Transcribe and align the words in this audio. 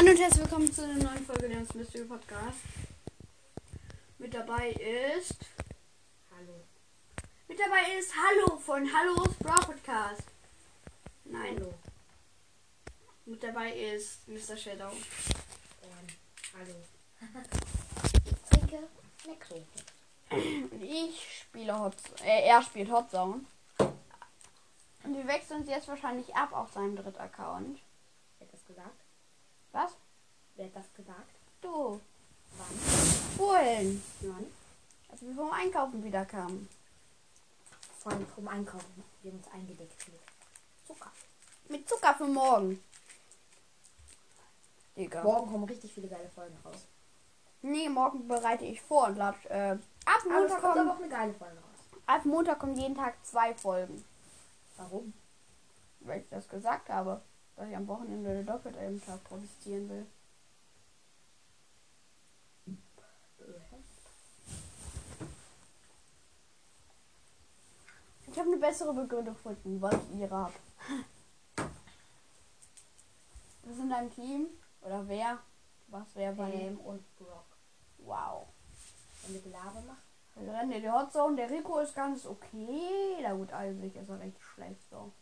Hallo 0.00 0.12
und 0.12 0.18
herzlich 0.18 0.44
willkommen 0.44 0.72
zu 0.72 0.82
einer 0.82 0.94
neuen 0.94 1.26
Folge 1.26 1.46
des 1.46 1.74
Mystery 1.74 2.06
Podcast. 2.06 2.60
Mit 4.16 4.32
dabei 4.32 4.70
ist. 4.70 5.36
Hallo. 6.34 6.54
Mit 7.46 7.60
dabei 7.60 7.98
ist 7.98 8.10
Hallo 8.16 8.56
von 8.56 8.90
Hallos 8.90 9.34
Bra 9.40 9.56
Podcast. 9.56 10.22
Nein. 11.24 11.54
Hallo. 11.58 11.74
Mit 13.26 13.42
dabei 13.42 13.72
ist 13.74 14.26
Mr. 14.26 14.56
Shadow. 14.56 14.90
Ähm, 15.82 16.06
hallo. 16.54 16.76
Trinke 18.48 18.88
Necro. 19.26 19.66
Und 20.30 20.82
ich 20.82 21.42
spiele 21.42 21.78
Hot. 21.78 21.96
Äh, 22.24 22.48
er 22.48 22.62
spielt 22.62 22.90
Hot 22.90 23.10
Zone. 23.10 23.44
Und 25.04 25.14
wir 25.14 25.26
wechseln 25.26 25.60
uns 25.60 25.68
jetzt 25.68 25.88
wahrscheinlich 25.88 26.34
ab 26.34 26.54
auf 26.54 26.72
seinem 26.72 26.96
dritten 26.96 27.20
Account. 27.20 27.80
Wer 28.38 28.46
hat 28.46 28.54
das 28.54 28.64
gesagt? 28.64 29.04
Was? 29.72 29.96
Wer 30.56 30.66
hat 30.66 30.76
das 30.76 30.92
gesagt? 30.94 31.30
Du. 31.60 32.00
Wann? 32.56 32.78
Vorhin. 33.36 34.02
Wann? 34.20 34.46
Als 35.10 35.22
wir 35.22 35.34
vom 35.34 35.52
Einkaufen 35.52 36.02
wieder 36.02 36.24
kamen. 36.24 36.68
Allem 38.04 38.26
vom 38.26 38.48
Einkaufen. 38.48 39.04
Wir 39.22 39.30
haben 39.30 39.38
uns 39.38 39.48
eingedeckt 39.52 40.08
mit 40.08 40.20
Zucker. 40.86 41.12
Mit 41.68 41.88
Zucker 41.88 42.14
für 42.14 42.26
morgen. 42.26 42.82
Digga. 44.96 45.22
Morgen 45.22 45.50
kommen 45.50 45.64
richtig 45.64 45.92
viele 45.92 46.08
geile 46.08 46.28
Folgen 46.30 46.56
raus. 46.64 46.86
Nee, 47.62 47.88
morgen 47.88 48.26
bereite 48.26 48.64
ich 48.64 48.80
vor 48.80 49.08
und 49.08 49.16
lad. 49.16 49.36
Äh, 49.46 49.76
ab 50.06 50.24
Montag 50.28 50.60
kommt 50.60 50.78
aber 50.78 50.92
auch 50.92 50.98
eine 50.98 51.08
geile 51.08 51.34
Folge 51.34 51.56
raus. 51.56 52.00
ab 52.06 52.24
Montag 52.24 52.58
kommen 52.58 52.76
jeden 52.76 52.94
Tag 52.94 53.14
zwei 53.24 53.54
Folgen. 53.54 54.02
Warum? 54.76 55.12
Weil 56.00 56.20
ich 56.22 56.28
das 56.30 56.48
gesagt 56.48 56.88
habe. 56.88 57.20
Dass 57.60 57.68
ich 57.68 57.76
am 57.76 57.86
Wochenende 57.88 58.42
doppelt 58.42 58.74
einen 58.78 59.04
Tag 59.04 59.22
produzieren 59.22 59.86
will. 59.90 60.06
Ich 68.28 68.38
habe 68.38 68.48
eine 68.48 68.56
bessere 68.56 68.94
Begründung 68.94 69.34
gefunden, 69.34 69.78
weil 69.78 69.92
ich 69.92 70.20
ihre 70.20 70.34
habe. 70.34 70.54
Wir 73.64 73.74
sind 73.74 73.92
ein 73.92 74.10
Team. 74.10 74.46
Oder 74.80 75.06
wer? 75.06 75.38
Was 75.88 76.06
wer 76.14 76.32
bei 76.32 76.50
Pam 76.50 76.78
und 76.78 77.16
Brock. 77.18 77.44
Wow. 77.98 78.46
Wenn 79.26 79.34
wir 79.34 79.42
Gelaber 79.42 79.82
machen. 79.82 80.02
Wir 80.36 80.54
rennen 80.54 80.72
in 80.72 80.80
die 80.80 80.90
Hotzone. 80.90 81.36
Der 81.36 81.50
Rico 81.50 81.78
ist 81.80 81.94
ganz 81.94 82.24
okay. 82.24 83.18
Na 83.20 83.34
gut, 83.34 83.52
eigentlich 83.52 83.94
ist 83.96 84.08
er 84.08 84.18
recht 84.18 84.40
schlecht 84.40 84.88
so. 84.88 85.12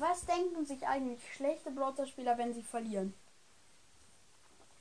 Was 0.00 0.19
denken 0.30 0.64
sich 0.64 0.86
eigentlich 0.86 1.20
schlechte 1.34 1.70
Browser-Spieler, 1.70 2.38
wenn 2.38 2.54
sie 2.54 2.62
verlieren? 2.62 3.12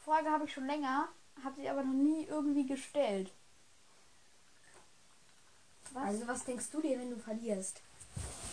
Frage 0.06 0.30
habe 0.30 0.46
ich 0.46 0.54
schon 0.54 0.68
länger, 0.68 1.10
habe 1.44 1.56
sie 1.56 1.68
aber 1.70 1.84
noch 1.84 1.94
nie 1.94 2.24
irgendwie 2.26 2.66
gestellt. 2.66 3.32
Was? 5.92 6.06
Also 6.06 6.28
was 6.28 6.46
denkst 6.46 6.70
du 6.72 6.82
dir, 6.82 6.98
wenn 7.00 7.10
du 7.10 7.18
verlierst? 7.18 7.82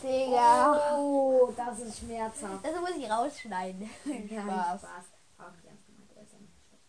Digga. 0.02 0.96
Oh, 0.96 1.52
das 1.56 1.78
ist 1.80 1.98
schmerzhaft. 1.98 2.64
Das 2.64 2.80
muss 2.80 2.96
ich 2.96 3.10
rausschneiden. 3.10 3.90
Ja, 4.30 4.42
Spaß. 4.42 4.80
Spaß. 4.80 5.04
Auch 5.38 5.52
nicht 5.52 5.66
ernst 5.66 5.86
gemeint. 5.86 6.10
Er 6.14 6.22
ist 6.22 6.32
ja 6.32 6.38
nicht 6.38 6.54
schlecht. 6.66 6.84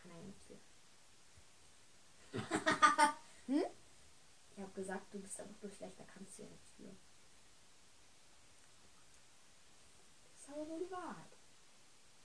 Kann 0.00 0.10
er 0.10 0.18
ja 0.18 0.24
nichts 0.24 0.44
für. 0.46 0.58
Hm? 3.52 3.64
Ich 4.56 4.62
habe 4.62 4.72
gesagt, 4.72 5.12
du 5.12 5.20
bist 5.20 5.38
einfach 5.38 5.60
nur 5.60 5.70
schlechter, 5.70 6.04
kannst 6.14 6.38
du 6.38 6.44
ja 6.44 6.48
nichts 6.48 6.70
für. 6.78 6.96
Nur 10.64 10.78
die 10.78 10.90
Wahrheit. 10.90 11.36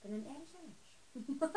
Bin 0.02 0.14
ein 0.14 0.26
ehrlicher 0.26 0.60
Mensch. 0.62 0.98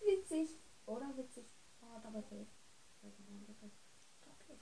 witzig. 0.00 0.50
Oder 0.84 1.16
witzig. 1.16 1.46
Oh, 1.80 2.00
dabei 2.02 2.22
fällt. 2.22 2.48
Okay. 3.00 4.58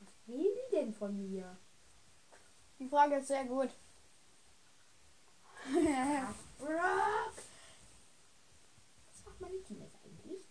Was 0.00 0.12
will 0.26 0.54
die 0.54 0.76
denn 0.76 0.92
von 0.92 1.16
mir? 1.16 1.58
Die 2.78 2.88
Frage 2.88 3.16
ist 3.16 3.28
sehr 3.28 3.46
gut. 3.46 3.70
Brock! 6.58 7.34
Was 9.06 9.24
macht 9.24 9.40
meine 9.40 9.62
Team 9.62 9.80
jetzt 9.80 9.96
eigentlich? 10.04 10.46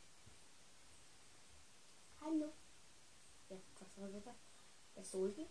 Hallo. 2.19 2.51
Ja, 3.49 3.57
was 3.79 3.95
soll 3.95 4.21
das? 4.21 4.35
Der 4.95 5.03
Soldi? 5.03 5.47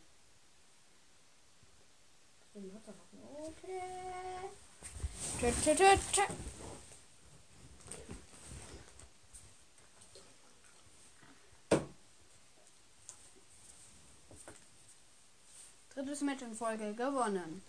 Drittes 15.91 16.21
Match 16.23 16.43
in 16.43 16.55
Folge 16.55 16.95
gewonnen. 16.95 17.63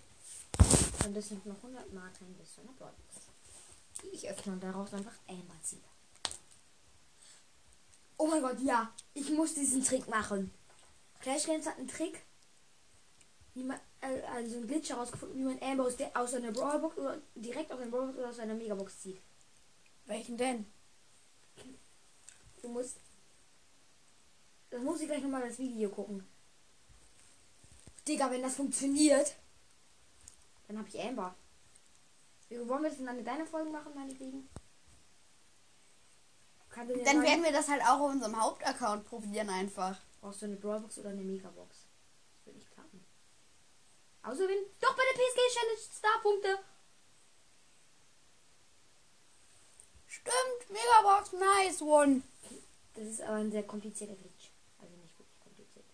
Und 1.06 1.14
das 1.14 1.28
sind 1.28 1.46
noch 1.46 1.58
100 1.58 1.92
Marken 1.94 2.34
bis 2.36 2.56
zu 2.56 2.62
einer 2.62 2.72
Broadcast. 2.72 3.28
Ich 4.14 4.30
öffne 4.30 4.54
und 4.54 4.64
daraus 4.64 4.94
einfach 4.94 5.16
Amber 5.28 5.56
ziehe. 5.64 5.82
Oh 8.18 8.28
mein 8.28 8.42
Gott, 8.42 8.60
ja. 8.62 8.94
Ich 9.14 9.30
muss 9.32 9.54
diesen 9.54 9.84
Trick 9.84 10.08
machen. 10.08 10.54
Clash 11.20 11.46
Games 11.46 11.66
hat 11.66 11.78
einen 11.78 11.90
Trick. 11.90 12.24
Wie 13.54 13.64
man, 13.64 13.78
äh, 13.78 13.82
also 14.02 14.58
einen 14.58 14.68
Glitch 14.68 14.90
herausgefunden, 14.90 15.38
wie 15.38 15.44
man 15.44 15.62
Amber 15.62 15.86
aus, 15.86 15.98
der, 15.98 16.16
aus 16.16 16.34
einer 16.34 16.52
Brawlbox 16.52 16.98
oder 16.98 17.22
direkt 17.36 17.72
aus 17.72 17.80
einer 17.80 17.92
Brawlbox 17.92 18.18
oder 18.18 18.30
aus 18.30 18.40
einer 18.40 18.54
Megabox 18.54 19.00
zieht. 19.00 19.22
Welchen 20.06 20.38
denn? 20.38 20.66
Du 22.62 22.70
musst. 22.70 22.98
Das 24.70 24.82
muss 24.82 25.02
ich 25.02 25.08
gleich 25.08 25.22
nochmal 25.22 25.48
das 25.48 25.58
Video 25.58 25.90
gucken. 25.90 26.28
Digga, 28.08 28.32
wenn 28.32 28.42
das 28.42 28.56
funktioniert, 28.56 29.36
dann 30.68 30.78
habe 30.78 30.88
ich 30.88 31.00
Amber. 31.00 31.36
Wie 32.50 32.58
wollen 32.68 32.84
wir 32.84 32.90
das 32.90 33.00
in 33.00 33.08
eine 33.08 33.24
deiner 33.24 33.46
Folgen 33.46 33.72
machen, 33.72 33.94
meinetwegen? 33.94 34.50
Dann 36.76 37.24
werden 37.24 37.44
wir 37.44 37.52
das 37.52 37.70
halt 37.70 37.82
auch 37.82 38.00
auf 38.00 38.12
unserem 38.12 38.40
Hauptaccount 38.40 39.06
probieren 39.06 39.50
einfach. 39.50 40.00
Brauchst 40.22 40.42
du 40.42 40.46
eine 40.46 40.58
Brawlbox 40.58 41.00
oder 41.00 41.10
eine 41.10 41.24
Megabox? 41.24 41.88
Das 42.36 42.46
wird 42.46 42.56
nicht 42.58 42.72
klappen. 42.72 43.04
Außer 44.28 44.46
wenn. 44.48 44.66
Doch 44.82 44.94
bei 44.96 45.04
der 45.10 45.20
PSG 45.22 45.40
Challenge 45.54 45.80
Starpunkte! 45.98 46.60
Stimmt, 50.06 50.70
Megabox, 50.70 51.32
nice 51.34 51.82
one. 51.82 52.22
Das 52.94 53.06
ist 53.06 53.22
aber 53.22 53.36
ein 53.38 53.52
sehr 53.52 53.64
komplizierter 53.64 54.16
Glitch. 54.16 54.52
Also 54.80 54.94
nicht 54.98 55.18
wirklich 55.18 55.40
kompliziert. 55.40 55.86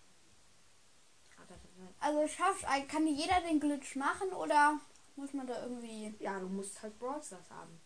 Halt- 1.38 1.94
Also 2.00 2.28
schafft, 2.28 2.66
kann 2.90 3.06
jeder 3.06 3.42
den 3.42 3.60
Glitch 3.60 3.96
machen 3.96 4.30
oder 4.34 4.80
muss 5.16 5.34
man 5.34 5.46
da 5.46 5.62
irgendwie... 5.62 6.16
Ja, 6.20 6.40
du 6.40 6.48
musst 6.48 6.82
halt 6.82 6.98
Brawl 6.98 7.22
Stars 7.22 7.52
haben. 7.52 7.80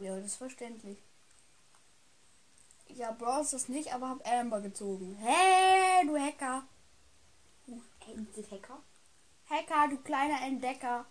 Ja, 0.00 0.14
das 0.16 0.26
ist 0.26 0.36
verständlich. 0.36 0.98
Ich 2.86 3.02
hab 3.02 3.18
Bros 3.18 3.50
das 3.50 3.68
nicht, 3.68 3.92
aber 3.92 4.08
hab 4.10 4.26
Amber 4.28 4.60
gezogen. 4.60 5.16
Hey, 5.20 6.06
du 6.06 6.16
Hacker. 6.16 6.64
Endlich 8.06 8.50
Hacker. 8.50 8.82
Hacker, 9.50 9.88
du 9.88 9.98
kleiner 10.02 10.46
Entdecker. 10.46 11.06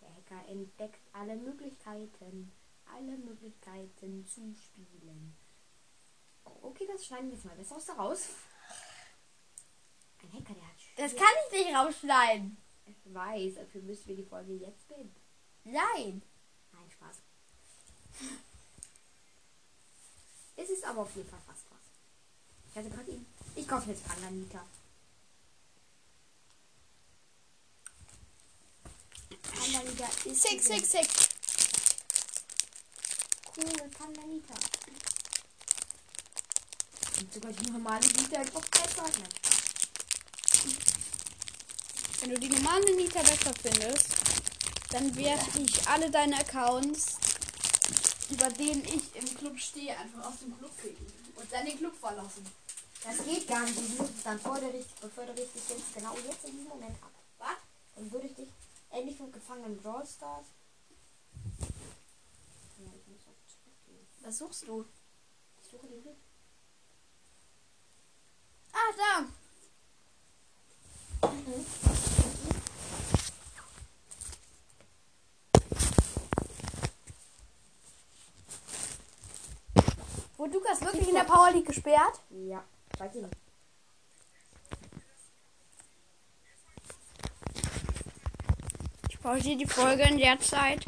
Der 0.00 0.14
Hacker 0.14 0.48
entdeckt 0.48 1.00
alle 1.12 1.34
Möglichkeiten, 1.34 2.52
alle 2.86 3.18
Möglichkeiten 3.18 4.24
zu 4.24 4.54
spielen. 4.54 5.36
Oh, 6.44 6.68
okay, 6.68 6.86
das 6.86 7.04
schneiden 7.04 7.30
wir 7.30 7.34
jetzt 7.34 7.44
mal 7.44 7.56
besser 7.56 7.76
aus 7.76 7.86
der 7.86 7.96
raus. 7.96 8.28
Ein 10.22 10.32
Hacker, 10.32 10.54
der 10.54 10.62
hat 10.62 10.76
Das 10.96 11.16
kann 11.16 11.26
ich 11.50 11.66
nicht 11.66 11.76
rausschneiden. 11.76 12.56
Ich 12.86 13.12
weiß, 13.12 13.54
dafür 13.56 13.82
müssen 13.82 14.06
wir 14.06 14.16
die 14.16 14.24
Folge 14.24 14.52
jetzt 14.52 14.86
beenden. 14.86 15.20
Nein. 15.64 16.22
Nein, 16.72 16.90
Spaß. 16.90 17.16
Es 20.56 20.70
ist 20.70 20.84
aber 20.84 21.00
auf 21.00 21.16
jeden 21.16 21.28
Fall 21.28 21.40
fast 21.44 21.68
was. 21.70 21.80
Ich 22.70 22.76
hatte 22.76 22.90
gerade 22.90 23.10
ihn. 23.10 23.26
Ich 23.56 23.66
kaufe 23.66 23.90
jetzt 23.90 24.06
Pandanita. 24.06 24.64
Pandanita 29.54 30.08
ist. 30.24 30.42
Six, 30.42 30.66
six, 30.66 30.90
six. 30.90 31.08
Coole 33.54 33.88
Pandanita. 33.98 34.54
Und 37.20 37.32
sogar 37.32 37.52
die 37.52 37.70
normale 37.70 38.06
Nita 38.06 38.42
etwas 38.42 38.66
besser. 38.70 39.04
Nein. 39.18 39.28
Wenn 42.20 42.30
du 42.30 42.40
die 42.40 42.48
normale 42.48 42.96
Nita 42.96 43.22
besser 43.22 43.52
findest, 43.62 44.06
Dann 44.94 45.16
werde 45.16 45.44
ich 45.58 45.88
alle 45.88 46.08
deine 46.08 46.38
Accounts, 46.38 47.16
über 48.30 48.48
denen 48.50 48.84
ich 48.84 49.16
im 49.16 49.36
Club 49.38 49.58
stehe, 49.58 49.98
einfach 49.98 50.28
aus 50.28 50.38
dem 50.38 50.56
Club 50.56 50.70
kicken. 50.80 51.04
Und 51.34 51.52
dann 51.52 51.66
den 51.66 51.76
Club 51.78 51.94
verlassen. 51.98 52.46
Das 53.02 53.16
geht 53.26 53.48
gar 53.48 53.64
nicht. 53.64 53.76
Es 53.76 54.22
dann 54.22 54.38
fördere 54.38 54.76
ich, 54.76 54.86
befördere 55.00 55.42
ich 55.42 55.50
dich 55.50 55.68
jetzt 55.68 55.94
genau 55.94 56.14
jetzt 56.24 56.44
in 56.44 56.52
diesem 56.52 56.68
Moment 56.68 56.94
ab. 57.02 57.10
Was? 57.38 57.56
Dann 57.96 58.12
würde 58.12 58.28
ich 58.28 58.36
dich 58.36 58.48
endlich 58.94 59.16
vom 59.16 59.32
gefangenen 59.32 59.76
Brawl 59.76 60.06
Stars. 60.06 60.46
Was 64.22 64.38
suchst 64.38 64.66
du? 64.68 64.86
Ich 65.62 65.70
suche 65.70 65.86
den 65.86 66.00
Glück. 66.00 66.16
Ah, 68.72 68.92
da. 68.96 69.26
Wurde 80.38 80.54
Lukas 80.54 80.80
wirklich 80.80 81.08
in 81.08 81.14
der 81.14 81.24
Power 81.24 81.50
League 81.50 81.66
gesperrt? 81.66 82.20
Ja, 82.30 82.64
weiß 82.98 83.14
ich 83.14 83.22
nicht. 83.22 83.43
Ich 89.24 89.30
pausiere 89.30 89.56
die 89.56 89.64
Folge 89.66 90.02
in 90.02 90.18
der 90.18 90.38
Zeit. 90.38 90.84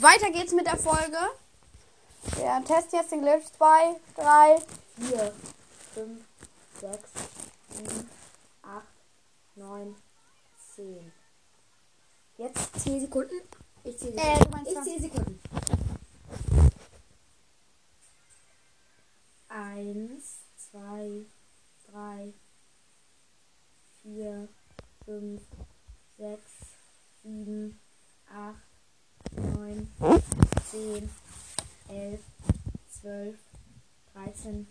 Weiter 0.00 0.30
geht's 0.30 0.52
mit 0.52 0.66
der 0.66 0.76
Folge. 0.76 1.16
Wir 2.36 2.64
testen 2.66 2.98
jetzt 2.98 3.12
den 3.12 3.22
Glitch 3.22 3.46
2, 3.56 3.96
3. 4.16 4.58
4, 4.96 5.32
5, 5.94 6.20
6, 6.80 6.98
7, 7.70 8.10
8, 8.62 8.82
9, 9.56 9.94
10. 10.76 11.12
Jetzt 12.38 12.80
10 12.80 13.00
Sekunden. 13.00 13.34
Ich 13.84 13.98
zähle 13.98 14.16
Äh, 14.16 14.36
Sekunden. 14.36 14.50
meinst 14.50 14.68
ich 14.70 14.74
20. 14.74 14.92
zähle 14.92 15.02
Sekunden. 15.02 15.40
1, 19.48 20.38
2, 20.72 21.26
3, 21.92 22.32
4, 24.02 24.48
5, 25.04 25.40
6, 26.18 26.40
7, 27.22 27.80
8, 28.30 28.54
9, 29.36 29.88
10, 30.70 31.10
11, 31.88 32.20
12, 33.00 33.38
13, 34.14 34.66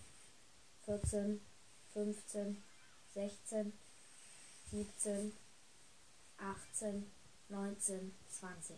14, 0.86 1.42
15, 1.94 2.64
16, 3.14 3.74
17, 4.72 5.34
18, 6.38 7.12
19, 7.50 8.16
20. 8.30 8.76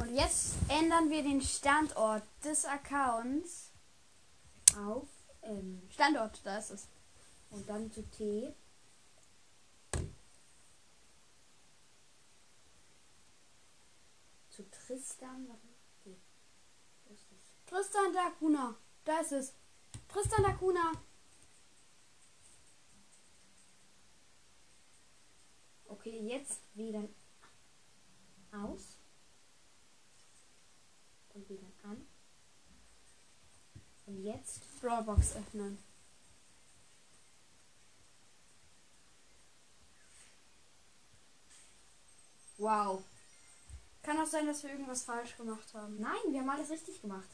Und 0.00 0.14
jetzt 0.14 0.54
ändern 0.68 1.10
wir 1.10 1.22
den 1.22 1.42
Standort 1.42 2.22
des 2.44 2.64
Accounts. 2.64 3.70
Auf 4.76 5.08
ähm, 5.42 5.82
Standort, 5.90 6.40
da 6.44 6.58
ist 6.58 6.70
es. 6.70 6.88
und 7.50 7.68
dann 7.68 7.90
zu 7.90 8.02
T. 8.10 8.54
Zu 14.50 14.62
Tristan. 14.90 15.46
Das? 17.06 17.20
Tristan 17.64 18.12
da. 18.12 18.76
Da 19.04 19.20
ist 19.20 19.30
es. 19.30 19.52
Tristan 20.08 20.42
da. 20.42 20.92
Okay, 25.84 26.18
jetzt 26.26 26.62
wieder 26.74 27.08
aus. 28.50 28.98
Und 31.34 31.48
wieder 31.48 31.68
an. 31.84 32.04
Und 34.06 34.24
jetzt 34.24 34.60
Brawlbox 34.80 35.36
öffnen. 35.36 35.78
Wow. 42.58 43.04
Kann 44.02 44.18
auch 44.20 44.26
sein, 44.26 44.46
dass 44.46 44.62
wir 44.62 44.70
irgendwas 44.70 45.02
falsch 45.02 45.36
gemacht 45.36 45.74
haben. 45.74 46.00
Nein, 46.00 46.20
wir 46.28 46.40
haben 46.40 46.50
alles 46.50 46.70
richtig 46.70 47.02
gemacht. 47.02 47.28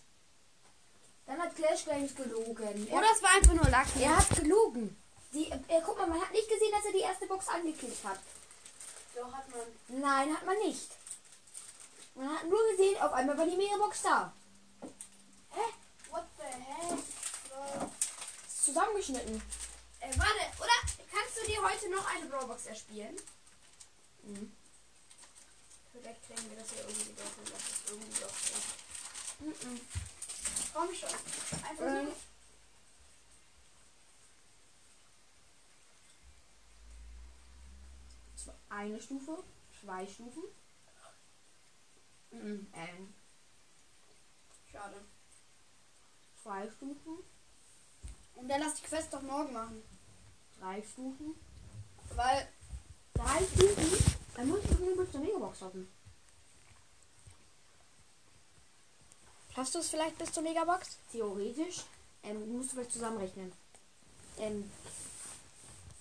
Dann 1.27 1.41
hat 1.41 1.55
Clash 1.57 1.85
gleich 1.85 2.15
gelogen. 2.15 2.89
Oder 2.89 3.07
es 3.13 3.23
war 3.23 3.31
einfach 3.31 3.55
nur 3.55 3.65
Lucky. 3.65 4.03
er 4.03 4.17
hat 4.17 4.31
gelogen. 4.31 4.97
Die, 5.33 5.51
äh, 5.51 5.83
guck 5.85 5.99
mal, 5.99 6.07
man 6.07 6.21
hat 6.21 6.33
nicht 6.33 6.49
gesehen, 6.49 6.71
dass 6.73 6.85
er 6.85 6.93
die 6.93 7.01
erste 7.01 7.27
Box 7.27 7.49
angeklickt 7.49 8.05
hat. 8.05 8.19
Doch, 9.15 9.33
hat 9.33 9.45
man. 9.51 10.01
Nein, 10.01 10.35
hat 10.35 10.47
man 10.47 10.57
nicht. 10.59 10.91
Man 12.15 12.33
hat 12.35 12.49
nur 12.49 12.71
gesehen, 12.71 13.01
auf 13.01 13.13
einmal 13.13 13.37
war 13.37 13.47
die 13.47 13.57
Megabox 13.57 14.03
da. 14.03 14.33
Hä? 15.51 15.61
What 16.11 16.25
the 16.39 16.45
heck? 16.45 16.99
Ist 18.47 18.65
zusammengeschnitten. 18.65 19.43
Äh, 20.01 20.19
warte, 20.19 20.41
oder? 20.59 20.95
Kannst 21.13 21.37
du 21.37 21.47
dir 21.47 21.63
heute 21.63 21.91
noch 21.91 22.15
eine 22.15 22.27
Brawlbox 22.27 22.67
erspielen? 22.67 23.17
Mhm. 24.23 24.53
Vielleicht 26.01 26.23
kriegen 26.27 26.51
wir 26.51 26.59
das 26.59 26.71
ja 26.73 26.83
irgendwie 26.87 27.15
doch 27.15 27.39
und 27.39 27.51
das 27.53 27.63
ist 27.63 27.91
irgendwie 27.91 28.21
doch 28.21 28.37
so. 28.39 29.45
Mhm. 29.45 29.81
Komm 30.73 30.95
schon. 30.95 31.09
Einfach 31.69 31.85
Ähm. 31.87 32.09
so. 38.37 38.53
Eine 38.69 39.01
Stufe, 39.01 39.43
zwei 39.81 40.07
Stufen. 40.07 40.43
Mhm. 42.31 42.67
Ähm, 42.75 43.15
Schade. 44.71 44.97
zwei 46.43 46.69
Stufen, 46.71 47.19
Und 48.35 48.49
dann 48.49 48.61
lass 48.61 48.75
die 48.75 48.83
Quest 48.83 49.13
doch 49.13 49.23
morgen 49.23 49.53
machen. 49.53 49.83
drei 50.61 50.83
Stufen, 50.83 51.35
Weil 52.15 52.49
drei 53.15 53.39
Stufen. 53.47 54.26
Dann 54.37 54.49
muss 54.49 54.65
ich 54.65 54.71
irgendwo 54.71 55.03
bis 55.03 55.11
zur 55.13 55.21
Megabox 55.21 55.63
hoffen. 55.63 55.89
Hast 59.55 59.75
du 59.75 59.79
es 59.79 59.89
vielleicht 59.89 60.19
bis 60.19 60.31
zur 60.33 60.43
Megabox? 60.43 60.99
Theoretisch 61.11 61.85
ähm, 62.23 62.53
musst 62.57 62.71
du 62.73 62.75
vielleicht 62.77 62.93
zusammenrechnen. 62.93 63.51
Ähm, 64.39 64.71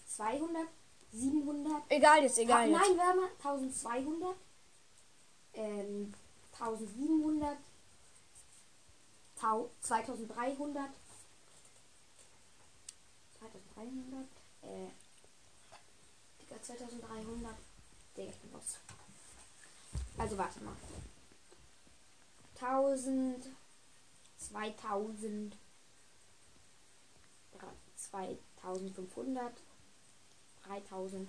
200, 0.09 0.67
700, 1.13 1.83
Egal 1.89 2.24
jetzt, 2.24 2.36
Ta 2.36 2.41
egal 2.41 2.69
jetzt. 2.69 2.79
nein, 2.79 2.98
mal, 2.98 3.29
1200, 3.38 4.36
ähm, 5.53 6.13
1700, 6.59 7.57
Tau 9.39 9.69
2300, 9.81 10.89
2300, 13.39 14.25
äh, 14.63 14.88
Digga, 16.41 16.62
2300, 16.62 17.55
Bin 18.15 18.31
los. 18.53 18.77
Also 20.17 20.38
warte 20.38 20.60
mal. 20.62 20.75
1000, 22.60 23.45
2000, 24.38 25.57
2500, 27.98 29.53
3000, 30.63 31.27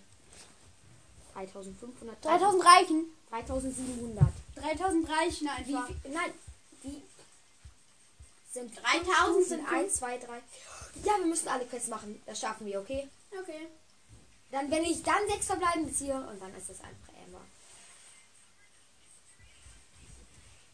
3500, 1.34 2.24
3000 2.24 2.64
reichen. 2.64 3.04
3700. 3.30 4.32
3000 4.54 5.08
reichen 5.08 5.44
Wie 5.44 5.48
einfach. 5.48 5.86
viel? 5.88 6.12
Nein, 6.12 6.32
die 6.84 7.02
sind 8.52 8.76
3000 8.76 9.46
sind 9.46 9.68
1, 9.68 9.94
2, 9.96 10.18
3. 10.18 10.42
Ja, 11.04 11.18
wir 11.18 11.26
müssen 11.26 11.48
alle 11.48 11.66
Quests 11.66 11.88
machen. 11.88 12.22
Das 12.24 12.40
schaffen 12.40 12.66
wir, 12.66 12.80
okay? 12.80 13.08
Okay. 13.38 13.68
Dann, 14.50 14.70
wenn 14.70 14.84
ich 14.84 15.02
dann 15.02 15.28
sechs 15.28 15.46
verbleiben 15.46 15.92
ziehe 15.92 16.14
und 16.14 16.40
dann 16.40 16.54
ist 16.54 16.70
es 16.70 16.80
einfach 16.80 17.12
Amber. 17.24 17.44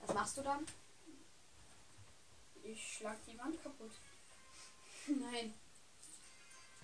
Was 0.00 0.14
machst 0.14 0.36
du 0.36 0.42
dann? 0.42 0.66
Ich 2.62 2.96
schlag 2.96 3.16
die 3.26 3.38
Wand 3.38 3.62
kaputt. 3.62 3.92
Nein. 5.06 5.54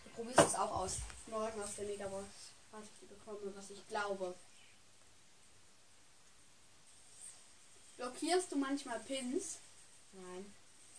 Du 0.05 0.11
probierst 0.11 0.41
es 0.41 0.55
auch 0.55 0.71
aus. 0.71 0.97
Morgen 1.27 1.61
aus 1.61 1.77
der 1.77 1.87
Megabox. 1.87 2.27
Was 2.71 2.85
ich 2.85 3.01
die 3.01 3.07
bekomme, 3.07 3.55
was 3.55 3.71
ich 3.71 3.87
glaube. 3.89 4.35
Blockierst 7.97 8.53
du 8.53 8.57
manchmal 8.57 9.01
Pins? 9.01 9.59
Nein. 10.13 10.55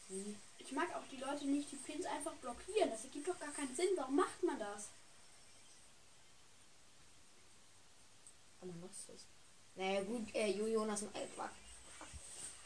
Wie? 0.07 0.35
Ich 0.57 0.71
mag 0.71 0.93
auch 0.95 1.07
die 1.11 1.17
Leute 1.17 1.45
nicht, 1.45 1.71
die 1.71 1.77
Pins 1.77 2.05
einfach 2.05 2.33
blockieren. 2.35 2.89
Das 2.89 3.03
ergibt 3.03 3.27
doch 3.27 3.39
gar 3.39 3.51
keinen 3.51 3.75
Sinn. 3.75 3.89
Warum 3.95 4.15
macht 4.15 4.43
man 4.43 4.59
das? 4.59 4.89
Aber 8.61 8.73
nutzt 8.73 9.09
es. 9.09 9.25
Naja, 9.75 10.01
gut, 10.03 10.33
äh, 10.35 10.47
Jo- 10.51 10.67
Jonas, 10.67 11.03
äh, 11.03 11.27
Quack. 11.35 11.51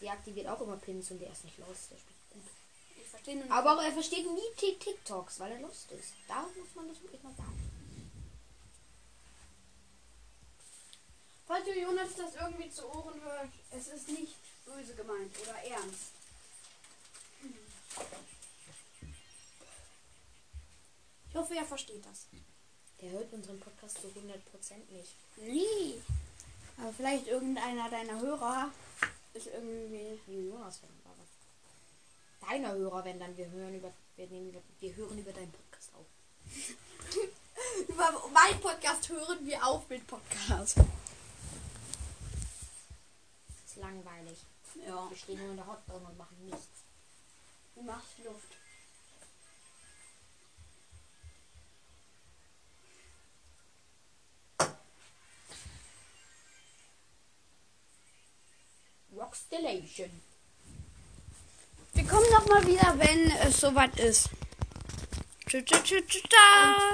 deaktiviert 0.02 0.48
auch 0.48 0.60
immer 0.62 0.78
Pins 0.78 1.12
und 1.12 1.20
der 1.20 1.32
ist 1.32 1.46
nicht 1.46 1.58
los. 1.60 1.88
Der 1.92 1.98
spielt 1.98 2.30
gut. 2.32 2.42
Ich 3.02 3.08
verstehe 3.08 3.36
nur. 3.38 3.52
Aber 3.52 3.82
er 3.84 3.92
versteht 3.92 4.26
nie 4.26 4.52
Tik- 4.58 4.80
TikToks, 4.80 5.40
weil 5.40 5.52
er 5.54 5.60
lost 5.62 5.92
ist. 5.92 6.14
Da 6.28 6.42
muss 6.58 6.74
man 6.76 6.88
das 6.88 7.02
wirklich 7.02 7.22
mal 7.24 7.34
sagen. 7.36 7.70
Falls 11.46 11.66
du 11.66 11.80
Jonas 11.80 12.16
das 12.18 12.36
irgendwie 12.36 12.70
zu 12.70 12.88
Ohren 12.90 13.22
hört, 13.22 13.50
es 13.72 13.88
ist 13.90 14.08
nicht 14.10 14.36
böse 14.66 14.96
gemeint 14.96 15.32
oder 15.42 15.54
ernst. 15.64 16.14
Ich 21.30 21.36
hoffe, 21.36 21.56
er 21.56 21.66
versteht 21.66 22.06
das. 22.06 22.28
Der 23.02 23.12
hört 23.12 23.34
unseren 23.34 23.60
Podcast 23.60 24.02
zu 24.02 24.08
100% 24.08 24.14
nicht. 24.92 25.14
Nie. 25.38 26.02
Aber 26.78 26.94
vielleicht 26.94 27.28
irgendeiner 27.28 27.90
deiner 27.90 28.20
Hörer 28.20 28.72
ist 29.34 29.48
irgendwie. 29.48 30.20
Wie 30.28 30.48
Jonas 30.48 30.80
das. 30.82 32.50
Deiner 32.50 32.74
Hörer, 32.74 33.06
wenn 33.06 33.20
dann 33.20 33.36
wir 33.38 33.50
hören 33.50 33.76
über 33.76 33.92
wir 34.16 34.28
nehmen 34.28 34.56
wir 34.80 34.96
hören 34.96 35.18
über 35.18 35.32
deinen 35.32 35.52
Podcast 35.52 35.90
auf. 35.96 36.06
Über 37.88 38.12
meinen 38.32 38.60
Podcast 38.60 39.10
hören 39.10 39.46
wir 39.46 39.66
auf 39.66 39.88
mit 39.90 40.06
Podcast. 40.06 40.78
Das 40.78 40.86
ist 43.66 43.78
langweilig. 43.78 44.38
Ja. 44.86 45.10
Wir 45.10 45.18
stehen 45.18 45.40
nur 45.40 45.52
in 45.52 45.58
der 45.58 45.66
Hotdog 45.66 46.08
und 46.08 46.18
machen 46.18 46.46
nichts. 46.46 46.84
Du 47.76 47.82
machst 47.82 48.20
Luft. 48.24 48.56
Rockstellation. 59.34 60.12
Wir 61.94 62.04
kommen 62.06 62.30
noch 62.32 62.48
mal 62.48 62.66
wieder, 62.68 62.94
wenn 63.00 63.32
es 63.48 63.62
soweit 63.62 64.00
ist. 64.00 64.30
Tschüss, 65.48 65.66
tschüss, 65.66 65.84
tschüss, 65.84 66.04
tschüss. 66.08 66.84